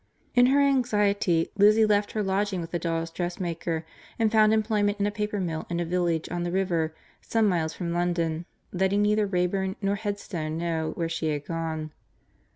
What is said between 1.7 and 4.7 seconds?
left her lodging with the dolls' dressmaker, and found